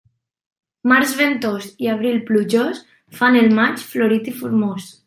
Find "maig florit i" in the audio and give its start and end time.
3.61-4.37